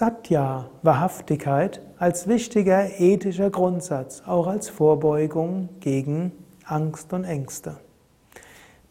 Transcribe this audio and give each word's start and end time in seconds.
Satya, 0.00 0.70
Wahrhaftigkeit, 0.82 1.82
als 1.98 2.26
wichtiger 2.26 2.98
ethischer 2.98 3.50
Grundsatz, 3.50 4.22
auch 4.24 4.46
als 4.46 4.70
Vorbeugung 4.70 5.68
gegen 5.80 6.32
Angst 6.64 7.12
und 7.12 7.24
Ängste. 7.24 7.76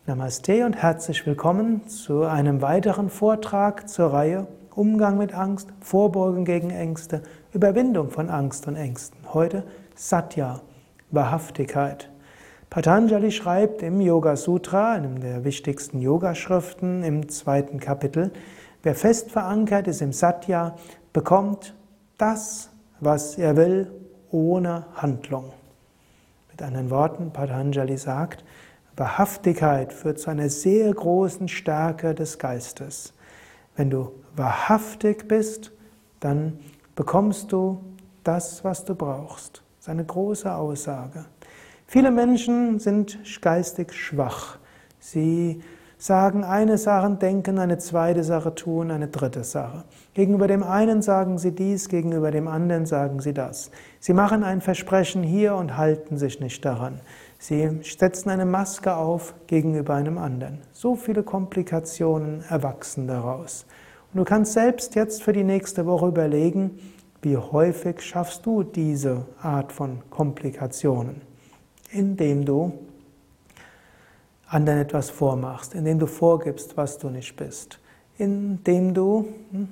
Namaste 0.05 0.63
und 0.67 0.75
herzlich 0.75 1.25
willkommen 1.25 1.87
zu 1.87 2.25
einem 2.25 2.61
weiteren 2.61 3.09
Vortrag 3.09 3.89
zur 3.89 4.13
Reihe 4.13 4.45
Umgang 4.75 5.17
mit 5.17 5.33
Angst, 5.33 5.69
Vorbeugung 5.81 6.45
gegen 6.45 6.69
Ängste, 6.69 7.23
Überwindung 7.53 8.11
von 8.11 8.29
Angst 8.29 8.67
und 8.67 8.75
Ängsten. 8.75 9.17
Heute 9.33 9.63
Satya, 9.95 10.61
Wahrhaftigkeit. 11.09 12.11
Patanjali 12.69 13.31
schreibt 13.31 13.81
im 13.81 13.99
Yoga 13.99 14.35
Sutra, 14.35 14.91
einem 14.91 15.21
der 15.21 15.43
wichtigsten 15.43 16.01
Yogaschriften, 16.01 17.01
im 17.01 17.29
zweiten 17.29 17.79
Kapitel, 17.79 18.31
Wer 18.81 18.95
fest 18.95 19.29
verankert 19.31 19.89
ist 19.89 20.01
im 20.01 20.13
Satya, 20.13 20.77
bekommt 21.13 21.75
das, 22.17 22.69
was 22.99 23.37
er 23.37 23.55
will, 23.55 23.91
ohne 24.31 24.85
Handlung. 24.95 25.51
Mit 26.51 26.61
anderen 26.61 26.89
Worten, 26.89 27.31
Patanjali 27.31 27.97
sagt, 27.97 28.43
Wahrhaftigkeit 28.95 29.93
führt 29.93 30.19
zu 30.19 30.29
einer 30.29 30.49
sehr 30.49 30.93
großen 30.93 31.47
Stärke 31.47 32.13
des 32.13 32.37
Geistes. 32.37 33.13
Wenn 33.75 33.89
du 33.89 34.11
wahrhaftig 34.35 35.27
bist, 35.27 35.71
dann 36.19 36.59
bekommst 36.95 37.51
du 37.53 37.81
das, 38.25 38.63
was 38.65 38.83
du 38.83 38.93
brauchst. 38.93 39.63
Das 39.77 39.85
ist 39.85 39.89
eine 39.89 40.03
große 40.03 40.53
Aussage. 40.53 41.25
Viele 41.87 42.11
Menschen 42.11 42.79
sind 42.79 43.17
geistig 43.41 43.93
schwach. 43.93 44.57
Sie 44.99 45.63
sagen 46.01 46.45
eine 46.45 46.77
Sache, 46.77 47.11
denken 47.21 47.59
eine 47.59 47.77
zweite 47.77 48.23
Sache, 48.23 48.55
tun 48.55 48.89
eine 48.89 49.09
dritte 49.09 49.43
Sache. 49.43 49.83
Gegenüber 50.13 50.47
dem 50.47 50.63
einen 50.63 51.01
sagen 51.01 51.37
sie 51.37 51.51
dies, 51.51 51.89
gegenüber 51.89 52.31
dem 52.31 52.47
anderen 52.47 52.85
sagen 52.85 53.19
sie 53.19 53.33
das. 53.33 53.69
Sie 53.99 54.13
machen 54.13 54.45
ein 54.45 54.61
Versprechen 54.61 55.23
hier 55.23 55.55
und 55.55 55.75
halten 55.75 56.17
sich 56.17 56.39
nicht 56.39 56.63
daran. 56.63 57.01
Sie 57.37 57.81
setzen 57.83 58.29
eine 58.29 58.45
Maske 58.45 58.95
auf 58.95 59.33
gegenüber 59.47 59.93
einem 59.95 60.17
anderen. 60.17 60.61
So 60.71 60.95
viele 60.95 61.21
Komplikationen 61.21 62.45
erwachsen 62.47 63.05
daraus. 63.05 63.65
Und 64.13 64.19
du 64.19 64.23
kannst 64.23 64.53
selbst 64.53 64.95
jetzt 64.95 65.21
für 65.21 65.33
die 65.33 65.43
nächste 65.43 65.85
Woche 65.85 66.07
überlegen, 66.07 66.79
wie 67.21 67.35
häufig 67.35 67.99
schaffst 67.99 68.45
du 68.45 68.63
diese 68.63 69.25
Art 69.41 69.73
von 69.73 69.99
Komplikationen, 70.09 71.21
indem 71.91 72.45
du 72.45 72.71
anderen 74.49 74.79
etwas 74.79 75.09
vormachst, 75.09 75.73
indem 75.73 75.99
du 75.99 76.07
vorgibst, 76.07 76.75
was 76.75 76.97
du 76.97 77.09
nicht 77.09 77.35
bist, 77.35 77.79
indem 78.17 78.93
du 78.93 79.27
hm, 79.51 79.69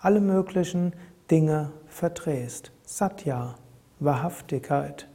alle 0.00 0.20
möglichen 0.20 0.92
Dinge 1.30 1.70
verdrehst. 1.86 2.72
Satya, 2.84 3.54
Wahrhaftigkeit. 4.00 5.08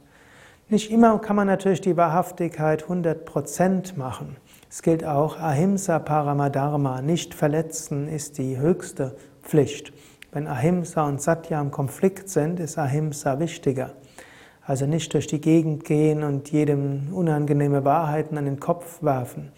Nicht 0.68 0.90
immer 0.90 1.18
kann 1.18 1.36
man 1.36 1.46
natürlich 1.46 1.82
die 1.82 1.96
Wahrhaftigkeit 1.96 2.84
100% 2.84 3.96
machen. 3.98 4.36
Es 4.70 4.80
gilt 4.80 5.04
auch 5.04 5.38
Ahimsa 5.38 5.98
Paramadharma, 5.98 7.02
nicht 7.02 7.34
verletzen 7.34 8.08
ist 8.08 8.38
die 8.38 8.56
höchste 8.56 9.14
Pflicht. 9.42 9.92
Wenn 10.30 10.46
Ahimsa 10.46 11.06
und 11.06 11.20
Satya 11.20 11.60
im 11.60 11.70
Konflikt 11.70 12.30
sind, 12.30 12.58
ist 12.58 12.78
Ahimsa 12.78 13.38
wichtiger. 13.38 13.90
Also 14.64 14.86
nicht 14.86 15.12
durch 15.14 15.26
die 15.26 15.40
Gegend 15.40 15.84
gehen 15.84 16.22
und 16.22 16.52
jedem 16.52 17.12
unangenehme 17.12 17.84
Wahrheiten 17.84 18.38
an 18.38 18.44
den 18.44 18.60
Kopf 18.60 19.02
werfen. 19.02 19.50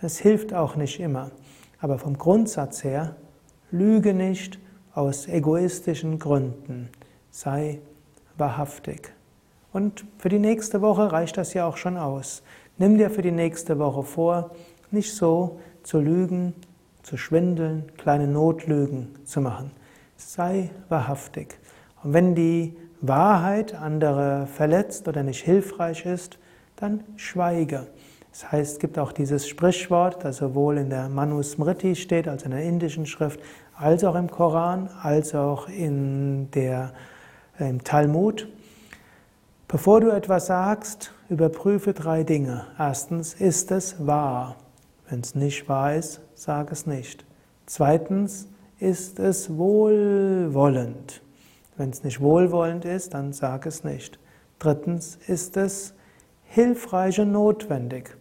Das 0.00 0.18
hilft 0.18 0.54
auch 0.54 0.76
nicht 0.76 1.00
immer. 1.00 1.30
Aber 1.80 1.98
vom 1.98 2.16
Grundsatz 2.16 2.84
her, 2.84 3.16
lüge 3.70 4.14
nicht 4.14 4.58
aus 4.94 5.26
egoistischen 5.26 6.18
Gründen. 6.18 6.88
Sei 7.30 7.80
wahrhaftig. 8.38 9.12
Und 9.72 10.04
für 10.18 10.28
die 10.28 10.38
nächste 10.38 10.80
Woche 10.80 11.10
reicht 11.10 11.36
das 11.36 11.52
ja 11.52 11.66
auch 11.66 11.76
schon 11.76 11.96
aus. 11.96 12.42
Nimm 12.78 12.96
dir 12.96 13.10
für 13.10 13.22
die 13.22 13.32
nächste 13.32 13.78
Woche 13.78 14.04
vor, 14.04 14.52
nicht 14.92 15.14
so 15.14 15.58
zu 15.82 16.00
lügen, 16.00 16.54
zu 17.02 17.16
schwindeln, 17.16 17.84
kleine 17.96 18.28
Notlügen 18.28 19.08
zu 19.24 19.40
machen. 19.40 19.72
Sei 20.16 20.70
wahrhaftig. 20.88 21.58
Und 22.04 22.12
wenn 22.12 22.34
die 22.34 22.76
Wahrheit 23.00 23.74
andere 23.74 24.46
verletzt 24.46 25.08
oder 25.08 25.22
nicht 25.22 25.42
hilfreich 25.42 26.06
ist, 26.06 26.38
dann 26.76 27.02
schweige. 27.16 27.86
Das 28.30 28.52
heißt, 28.52 28.72
es 28.74 28.78
gibt 28.78 28.98
auch 28.98 29.12
dieses 29.12 29.48
Sprichwort, 29.48 30.24
das 30.24 30.38
sowohl 30.38 30.78
in 30.78 30.90
der 30.90 31.08
Manusmriti 31.08 31.94
steht, 31.96 32.28
also 32.28 32.46
in 32.46 32.50
der 32.50 32.62
indischen 32.62 33.06
Schrift, 33.06 33.40
als 33.76 34.04
auch 34.04 34.16
im 34.16 34.30
Koran, 34.30 34.88
als 35.02 35.34
auch 35.34 35.68
in 35.68 36.50
der, 36.52 36.92
äh, 37.58 37.68
im 37.68 37.82
Talmud. 37.82 38.48
Bevor 39.68 40.00
du 40.00 40.10
etwas 40.10 40.46
sagst, 40.46 41.12
überprüfe 41.28 41.92
drei 41.92 42.22
Dinge. 42.22 42.66
Erstens, 42.78 43.34
ist 43.34 43.70
es 43.70 44.06
wahr? 44.06 44.56
Wenn 45.08 45.20
es 45.20 45.34
nicht 45.34 45.68
wahr 45.68 45.94
ist, 45.94 46.20
sag 46.34 46.70
es 46.72 46.86
nicht. 46.86 47.24
Zweitens, 47.66 48.48
ist 48.78 49.18
es 49.18 49.56
wohlwollend? 49.56 51.22
Wenn 51.76 51.90
es 51.90 52.04
nicht 52.04 52.20
wohlwollend 52.20 52.84
ist, 52.84 53.14
dann 53.14 53.32
sag 53.32 53.66
es 53.66 53.84
nicht. 53.84 54.18
Drittens, 54.58 55.18
ist 55.26 55.56
es 55.56 55.94
hilfreich 56.44 57.20
und 57.20 57.32
notwendig? 57.32 58.16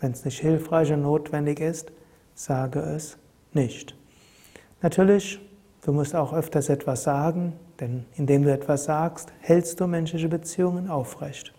Wenn 0.00 0.12
es 0.12 0.24
nicht 0.24 0.40
hilfreich 0.40 0.92
und 0.92 1.02
notwendig 1.02 1.60
ist, 1.60 1.90
sage 2.34 2.80
es 2.80 3.18
nicht. 3.52 3.96
Natürlich, 4.82 5.40
du 5.82 5.92
musst 5.92 6.14
auch 6.14 6.32
öfters 6.32 6.68
etwas 6.68 7.02
sagen, 7.02 7.54
denn 7.80 8.04
indem 8.14 8.42
du 8.42 8.52
etwas 8.52 8.84
sagst, 8.84 9.32
hältst 9.40 9.80
du 9.80 9.86
menschliche 9.86 10.28
Beziehungen 10.28 10.88
aufrecht. 10.88 11.52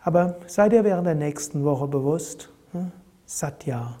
Aber 0.00 0.36
sei 0.46 0.68
dir 0.68 0.84
während 0.84 1.06
der 1.06 1.14
nächsten 1.14 1.64
Woche 1.64 1.88
bewusst, 1.88 2.52
hm, 2.72 2.92
Satya, 3.26 3.98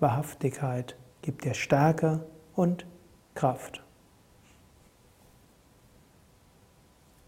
Wahrhaftigkeit, 0.00 0.96
gibt 1.22 1.44
dir 1.44 1.54
Stärke 1.54 2.20
und 2.54 2.86
Kraft. 3.34 3.85